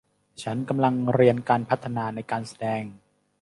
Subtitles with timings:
[0.43, 2.83] ฉันกำลังเรียนการพัฒนาในการแสดง